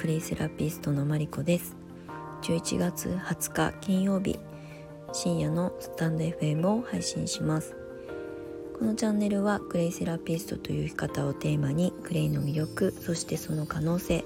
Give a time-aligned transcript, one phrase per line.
[0.00, 1.76] クレイセラピストのマリコです。
[2.40, 4.38] 11月20日金曜日
[5.12, 7.76] 深夜のスタンド FM を配信します。
[8.78, 14.24] このチャンネルはクレイセラピストという生き方をテーマにクレイの魅力そしてその可能性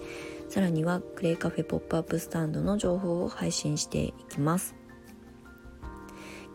[0.48, 4.77] さらにはクレイカフェポップアップスタンドの情報を配信していきます。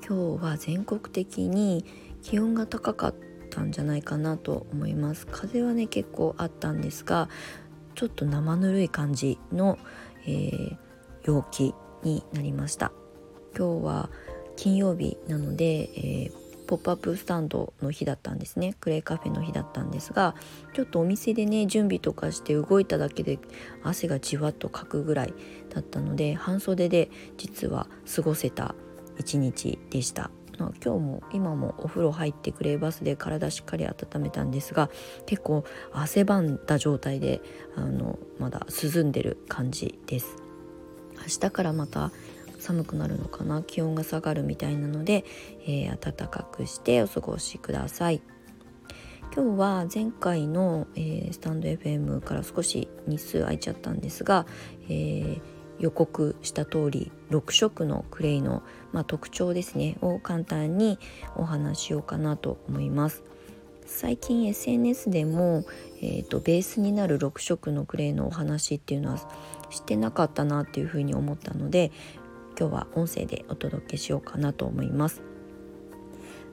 [0.08, 1.84] 今日は全国的に
[2.22, 3.16] 気温が高かっ
[3.50, 5.28] たんじゃないかなと思います。
[5.28, 7.28] 風はね結構あったんですが
[8.00, 9.78] ちょっと生ぬるい感じの、
[10.26, 10.78] えー、
[11.26, 12.94] 陽気になりました。
[13.54, 14.10] 今日は
[14.56, 16.32] 金曜日なので、えー、
[16.66, 18.74] ポップアップスタンドの日だったんですね。
[18.80, 20.34] クレイカフェの日だったんですが
[20.74, 23.38] ちょっとお店でね準備とかして動いただけで
[23.84, 25.34] 汗がじわっとかくぐらい
[25.70, 28.76] だったので半袖で実は過ごせた
[29.18, 30.32] 一日でした。
[30.60, 34.90] 今日も今もお風呂入ってクレイバスで体しっかり温めたんですが
[35.26, 37.42] 結構汗ばんだ状態で
[37.76, 40.36] あのまだ涼んでる感じです。
[41.18, 42.12] 明日からまた
[42.60, 43.64] 寒くなるのかな？
[43.64, 45.24] 気温が下がるみたいなので、
[45.66, 48.22] えー、暖かくしてお過ごしください。
[49.34, 54.46] 今日は前回の、えー、スタンド FM から少し日数空いちゃったんですが、
[54.90, 61.00] えー予告した通り6色のクレイの、まあ、特徴ですねを簡単に
[61.36, 63.24] お話しようかなと思います。
[63.86, 65.66] 最近 SNS でも、
[66.00, 69.18] えーと、ベースになる6色のクレイのお話っていうのは
[69.72, 71.92] してなかったなっていうふうに思ったので
[72.58, 75.29] 今日は音声でお届けしようかなと思います。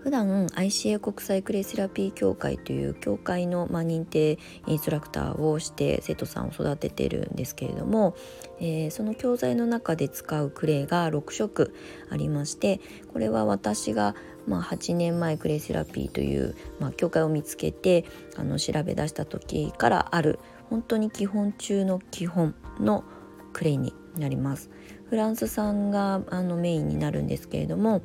[0.07, 8.15] 普段 ICA 国際クレイセラピー協会という協会の、まあ、認定インストラクターをして生徒さんを育ててるんですけれども、
[8.61, 11.75] えー、その教材の中で使うクレイが6色
[12.09, 12.81] ありまして
[13.13, 14.15] これは私が
[14.47, 18.05] まあ、8年前クレイセラピーという、まあ、教会を見つけて
[18.37, 20.39] あの調べ出した時からある
[20.71, 23.03] 本当に基本中の基本の
[23.53, 24.71] クレイになります。
[25.09, 28.03] フランス産があのメインになるんですけれども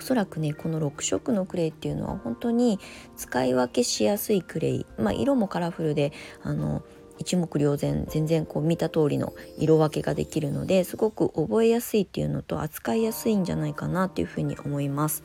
[0.00, 2.80] おそらくねこの6色のクレイっていうのは本当に
[3.18, 6.12] 使い分けしやすいクレイ、まあ、色もカラフルで
[6.42, 6.82] あの
[7.18, 15.22] 一目瞭然全然こう見た通りの色分けができるのですごく覚えやすいっていうのと扱いやすいんじゃないかなっていうふうに思います。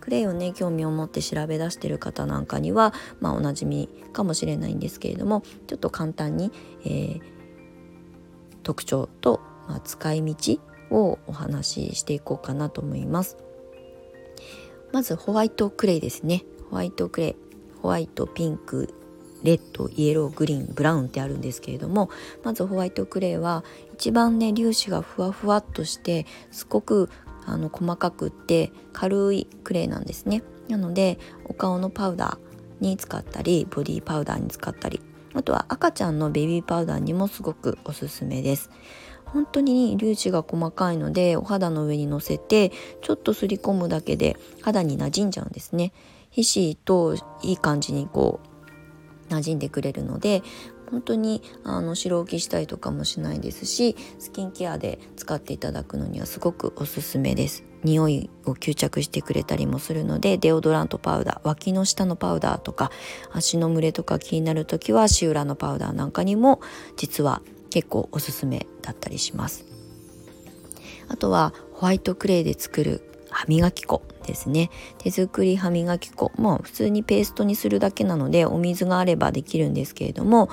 [0.00, 6.50] クレイをね興味を持って調べ出してる方なんかには、まあ、おなじみかもしれないんですけれどもちょっと簡単に、
[6.84, 7.20] えー、
[8.62, 10.58] 特徴と、まあ、使い道
[10.90, 13.38] をお話ししていこうかなと思います。
[14.94, 16.44] まずホワイトクレイですね。
[16.70, 17.36] ホワイトクレイ。
[17.82, 18.94] ホワイトピンク
[19.42, 22.10] レッドイエローグリーンブラウンってあるんですけれども
[22.44, 27.10] まずホワイトクレイは一番ね粒子がふわふわっとしてすごく
[27.44, 30.44] あの細かくって軽いクレイなんですね。
[30.68, 35.00] なのでお顔のパウダーに使ったりボディパウダーに使ったり
[35.34, 38.70] あとは赤ちゃんのベビーパウダーにもすごくおすすめです。
[39.34, 42.70] 本当に粒子が細かいのでお肌の上にのせて
[43.02, 45.92] ちょっとすり込むだけで肌に馴染んじゃうんですね。
[46.30, 48.40] 皮脂といい感じにこ
[49.28, 50.42] う馴染んでくれるので
[50.90, 57.64] 本当にあの白浮きしたりとかもしないですしスキンケアで使っていただくのにはすごくおすすめです。
[57.82, 62.90] 匂いを吸着してくれたりもするのでデオドラントパウダー脇の下のパウダーとか
[63.30, 66.60] 足の蒸れとか気になる時は足裏のパウダーなんかにも
[66.96, 67.42] 実は
[67.74, 69.64] 結構おすすめだったりします。
[71.08, 74.70] あとはホワイトクレイで作る歯磨き粉ですね。
[74.98, 76.30] 手作り歯磨き粉。
[76.36, 80.50] もう普通にペーストにするだけなのでお水があればできるんですけれども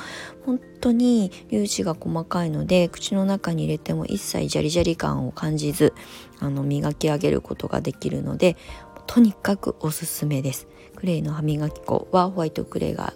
[0.48, 5.94] 本当に粒子が細かいので口の中に入れても一切ジャリジャリ感を感じず
[6.40, 8.58] あの磨き上げることができるので
[9.06, 10.68] とにかくおすすめです。
[10.96, 13.14] クレイの歯磨き粉はホワイトクレイが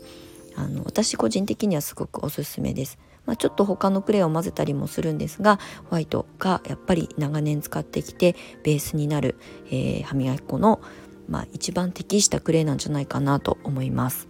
[0.55, 2.99] あの私個人的にはすごくおすすめです。
[3.25, 5.59] まあ、ちょっと他のクレアを混ぜたりもするんですが
[5.90, 9.35] ホワイトがやっぱり長年使ってきてベースになる、
[9.67, 10.82] えー、歯磨き粉の、
[11.28, 14.28] まあ、一番適したクレイなんじゃないかなと思います。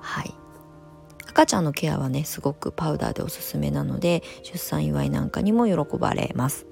[0.00, 0.34] はい
[1.28, 6.66] 赤ちゃんのケアはねすごくパウダーでおすすめなので出産祝いなんかにも喜ばれます。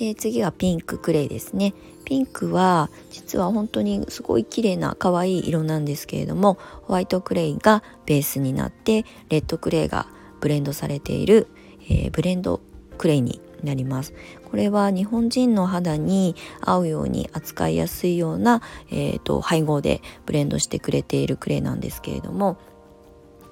[0.00, 1.74] で次はピンククレイですね。
[2.06, 6.54] ピンクは実は本当にすごい綺麗な可愛い色なんですけれども
[6.84, 10.06] ホワイトクレイがベースになってレッドクレイが
[10.40, 11.48] ブレンドされている、
[11.82, 12.62] えー、ブレンド
[12.96, 14.14] クレイになります。
[14.50, 22.56] これは日本人の肌に合うように扱いやすいような、えーと配合でブレンドしてくれているクレイなんですけれども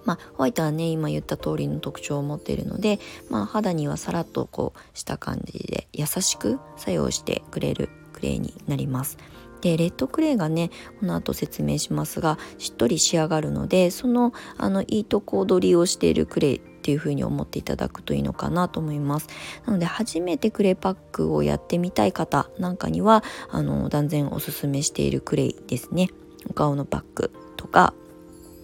[0.08, 9.18] まあ、ホワイトはね今言った通りの特徴を持っているので、まあ、肌にはさらっとこうした感じで優しく作用してくれるクレイになります。
[9.60, 10.70] でレッドクレイがね
[11.00, 19.28] この後説明しますがしっとり仕上がるのでそのあのいいとこ取りをしているクレイっていう風に思っていただくといいのかなと思います。
[19.66, 26.08] なので初めてクレイパックをやってみたい方なんかにはあの断然おすすめしているクレイですね。
[26.48, 27.92] お顔のパックとか、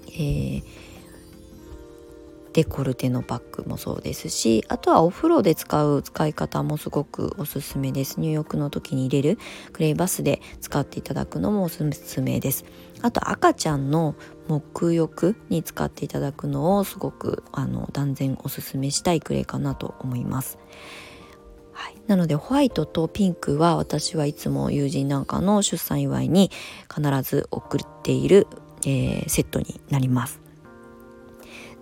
[0.08, 0.93] えー
[2.54, 8.20] デコルテのバッグもそうですしあとはお風呂で使う使い方もすごくおすすめです。
[8.20, 9.38] 入浴の時に入れる
[9.72, 12.64] クレイバスで使っていただくのもおすすめです。
[13.02, 14.14] あと赤ちゃんの
[14.48, 20.58] 沐浴に使っていただくのをすごくあの断然おすすめしたいクレイかなと思います。
[21.72, 26.52] はい、なのでホワイトとピンクは私はいつも友人なんかの出産祝いに
[26.88, 28.46] 必ず送っている、
[28.86, 30.43] えー、セットになります。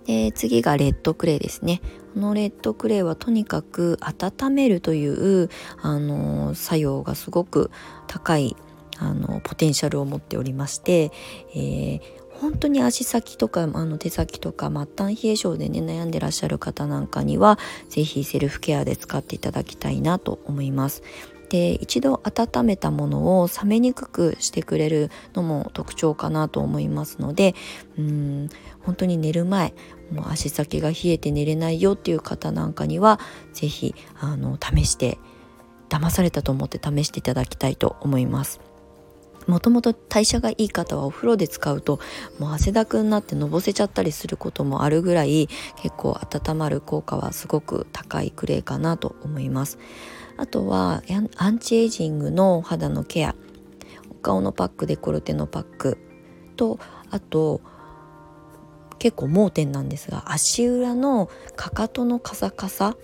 [0.05, 1.81] で次がレッドクレイですね
[2.13, 5.49] このレッドクレイはとにかく温めるという
[5.81, 7.71] あの作用がすごく
[8.07, 8.55] 高い
[8.99, 11.11] あのポテンシャルを持っておりまして、
[11.55, 12.01] えー、
[12.39, 17.57] 本当に足先とかあの手先とか末端冷え性でね悩んでらっしゃる方なんかには
[17.89, 21.03] 是非セルフケアで使っていただきたいなと思います。
[21.53, 27.53] で一度温めたものを冷めにくくしてくれるのも特徴かなと思いますので
[27.95, 28.49] うん
[28.83, 29.73] 本当に寝る前
[30.11, 33.19] もう足先が冷えて寝れないよっていう方なんかには
[33.53, 33.95] 是非
[34.75, 35.17] 試して
[35.89, 38.59] 騙されたと思って試していただきたいと思います。
[39.47, 41.99] もともと代謝がいい方はお風呂で使うと
[42.39, 45.49] もう汗だくになってのぼせちゃったりすることもあるぐらい
[45.81, 49.79] 結構温まる効果はすごく高いクレイかなと思います。
[50.37, 51.03] あとは
[51.35, 53.35] アンチエイジングの肌のケア。
[54.09, 55.97] お顔のパックデコルテのパック。
[56.55, 56.79] と
[57.11, 57.61] あと
[59.03, 62.95] 結構盲点なんですが足裏のかかとのカサカサ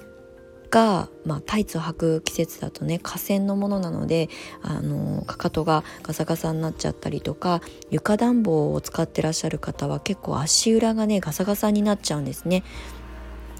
[0.71, 4.29] が、まあ、タイツを履く季節だとね河川のものなので
[4.61, 7.59] あのかかとがガサガサになっちゃったりとか
[7.89, 12.63] 床暖房を使ってらっしゃる方は結構足裏がねガサガサになっちゃうんですね。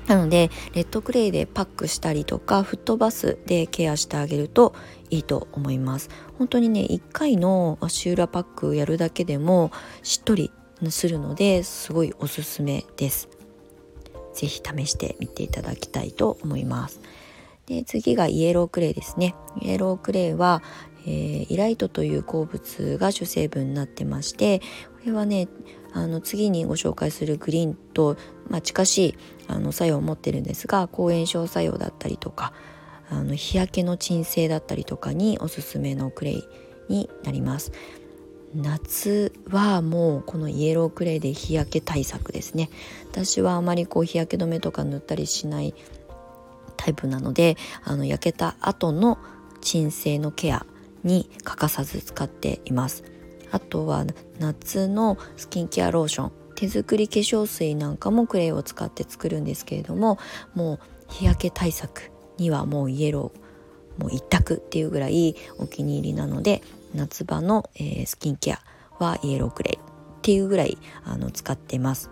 [0.07, 4.74] なのでレッドクレイでパックしたりとかフットバスでケアしてあげると
[5.12, 6.09] いいと思います
[6.39, 9.71] 本当にね1回の足裏パックやるだけでも
[10.01, 10.51] しっとり
[10.90, 13.30] するのですごいおすすめです。
[14.34, 17.02] ぜひ試してみていただきたいと思います。
[17.66, 19.36] で次がイエロークレイですね。
[19.62, 20.64] イエロークレイは、
[21.06, 24.66] えー、イライトという鉱物が主成分になってましてこ
[25.06, 25.48] れはね
[25.94, 28.18] あの次にご紹介するグリーンと、
[28.48, 29.18] まあ、近しい
[29.48, 32.54] あの作用を持ってるんですが抗炎症作用だったりとか
[33.10, 36.44] あの日焼けの鎮静だったりとかにおすすめのクレイ
[36.90, 37.72] になります。
[38.56, 42.69] 夏はもうこのイエロークレイで日焼け対策ですね。
[43.12, 45.75] 私はあまりこう日焼け止めとか塗ったりしない
[46.78, 49.19] タイプなのであの焼けた後の
[49.62, 50.66] 鎮静のケア
[51.04, 53.04] に欠かさず使っています。
[53.51, 54.06] あとは
[54.40, 60.19] 夏のスキンケアローション手作り化粧水なんかもクレイを使って作るんですけれども
[60.54, 60.80] もう
[61.13, 66.62] 日焼け対策にはもうイエローもう一択っていうぐらいお気に入りなので
[66.94, 68.59] 夏場の、えー、スキンケア
[69.00, 69.80] はイエロークレイっ
[70.21, 72.09] ていうぐらいあの使ってます。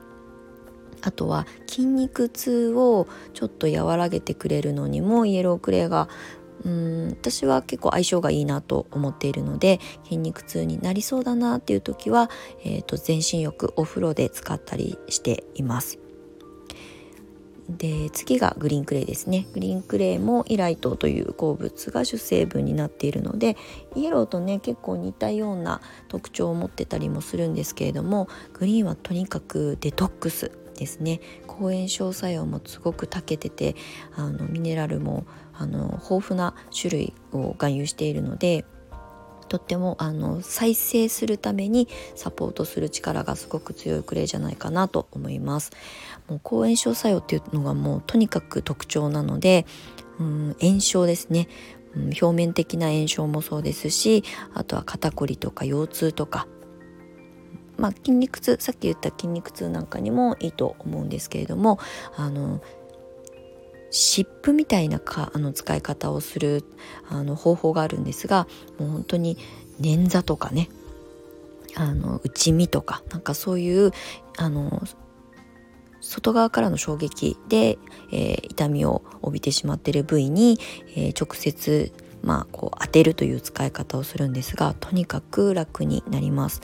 [1.01, 6.09] あとは筋肉痛をちょっと和らげてくれるのにもイエロークレイが
[6.65, 12.31] うん私は結構相性がいいなと思っているので筋肉痛になりそうだなっていう時は、
[12.65, 16.06] えーと全身浴お風呂で使ったりしています。
[17.69, 19.45] で次がグリーンクレイですね。
[19.53, 23.57] グリーンクレイもイライトという鉱物が主成分になっているので
[23.95, 31.19] イエローとね結構似たような特徴を持ってたりもするんですけれどもグリーンはとにかくデトックスですね。
[31.47, 33.75] 抗炎症作用もすごく長けてて
[34.15, 38.63] あのミネラルもあの豊富な種類を含有しているので
[39.47, 45.71] とってもあの再生するためにサポートする力がすごく強いクレイじゃないかなと思います。
[46.27, 49.65] もう抗炎症作用っていうのがもうとにかく特徴なので、
[50.19, 51.47] うん、炎症ですね、
[51.95, 54.23] うん、表面的な炎症もそうですし
[54.53, 56.47] あとは肩こりとか腰痛とか。
[57.77, 61.77] まあ、筋肉痛さっき言った筋肉痛なんかにもいいと思うんですけれども
[62.15, 62.59] あの
[63.89, 66.63] 湿布みたいなかあの使い方をする
[67.09, 68.47] あの方法があるんですが
[68.79, 69.37] もう本当に
[69.79, 70.69] 捻挫とかね
[71.75, 73.91] あの内身とかなんかそういう
[74.37, 74.81] あの
[76.01, 77.77] 外側からの衝撃で、
[78.11, 80.57] えー、痛みを帯びてしまっている部位に、
[80.95, 81.91] えー、直接
[82.23, 86.61] まあこう当てるという使い方をするんですがとにかく楽になります。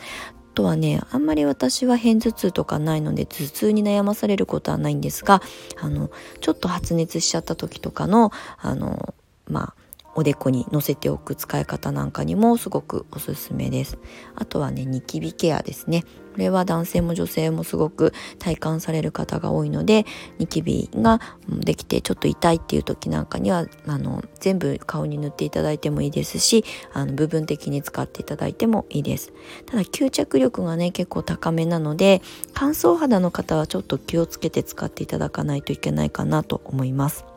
[0.53, 5.41] とはねあんまり私は片頭痛とかないので頭痛に悩まされることはないんですが
[5.81, 9.13] あのちょっと発熱しちゃった時とかのあの
[9.48, 9.82] まあ
[10.15, 13.98] おでこに乗せておく使い方なんかにもすごくおすすめです。
[14.36, 16.03] あとはねニキビケアですね。
[16.34, 20.05] これは男性も女性もすごく体感される方が多いので
[20.39, 29.32] ニキビができてちょっと痛いっていう時なんかにはあの全部顔に塗っていただいてもいいですしあの部分的に使っていただいてもいいです。
[29.67, 37.32] ただ吸着力がね結構高めなので乾燥肌の方はちょっと気をつけて使っていただかないといけないかなと思います。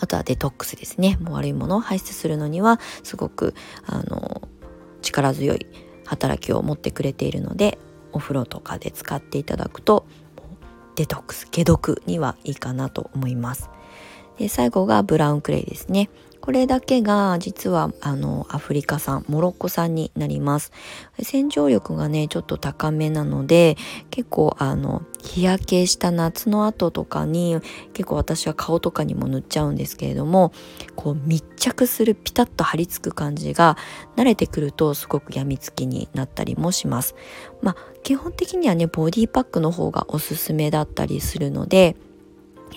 [0.00, 1.18] あとはデトックスですね。
[1.20, 3.54] もう悪いものを排出するのにはすごく
[3.86, 4.42] あの
[5.02, 5.66] 力強い
[6.06, 7.78] 働きを持ってくれているので
[8.12, 10.06] お風呂とかで使っていただくと
[10.96, 13.70] デトックス解毒にはいいかなと思います。
[14.38, 16.10] で最後がブラウンクレイですね。
[16.40, 20.72] これだけが実はあのアフリカ産モロッコ産になります。
[21.22, 23.76] 洗浄力がねちょっと高めなので
[24.10, 27.60] 結構あの日焼けした夏の後とかに
[27.92, 30.52] 結構私は顔とかにも塗っちゃうんですけれども
[30.96, 33.76] こう密着するピタッと張り付く感じが
[34.16, 37.14] 慣れてくるとすごく病みつきになったりもします。
[37.62, 41.96] まあ基本的にはねボディパックの方がおすすめだったりするので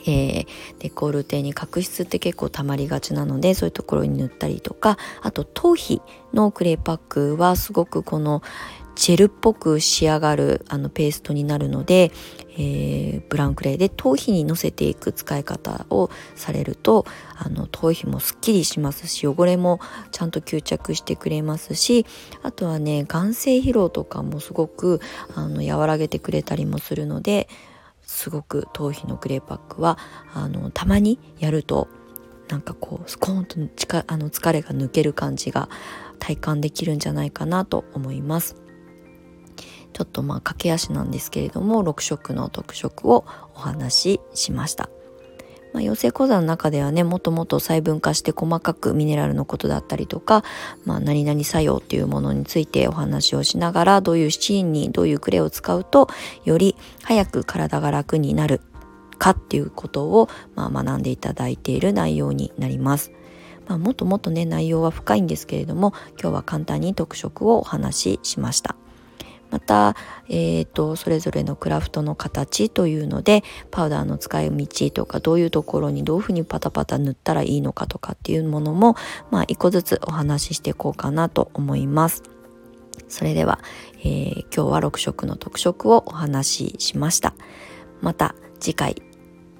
[0.05, 0.48] えー、
[0.79, 6.01] デコルテに角質って結構たまりがちなのでそういうところに塗ったりとかあと頭皮
[6.33, 8.41] のクレイパックはすごくこの
[8.95, 12.12] ジェルっぽく仕上がるあのペーストになるので、
[12.51, 17.05] えー、ブラウンクレイで頭皮にのせていく使い方をされると
[17.36, 19.79] あの頭皮もすっきりしますし汚れも
[20.12, 22.05] ちゃんと吸着してくれますし
[22.43, 25.00] あとはね眼性疲労とかもすごく
[25.36, 27.48] あの和らげてくれたりもするので
[28.12, 29.98] すごく頭皮のグレーパックは
[30.34, 31.88] あのたまにやると
[32.50, 35.70] なんかこうスコーンと力あの疲れが抜ける感じが
[36.20, 38.58] 体感できるんじゃないかなと思います。
[39.94, 43.25] ちょっとまあ駆け足なんですけれども6色の特色を
[43.56, 44.89] お話ししました。
[45.74, 50.44] まあ、養成講座の中ではねもっともっと細分化して細かくミネラルのことだったりとか、
[50.86, 56.10] まあ、何々作用っていうものについてお話をしながらどういうシーンにどういうクレを使うと
[56.46, 58.62] より早く体が楽になる
[59.18, 63.12] かっていうことを、まあ、学んでいただいている内容になります。
[63.68, 68.81] まあ、もっともっとね内容は深いんですけれども今日は簡単に特色をお話ししました。
[69.51, 69.96] また、
[70.29, 78.96] えーと、それぞれのクラフトの形というのでパウダーの使い道とかどういうところにどういうふうにパタパタ塗ったらいいのかとかっていうものも、
[79.29, 82.24] まあ、一個ずつお話ししていこうかなと思います。
[83.08, 83.60] それでは、
[84.00, 87.34] えー、今日は6色の特色をお話ししました。
[88.00, 89.01] また次回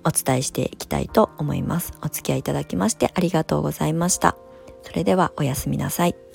[0.04, 1.94] お伝えしていきたいと思います。
[2.02, 4.38] お付き合いいただきましてありがとうございました。
[4.84, 6.31] それではおやすみなさい。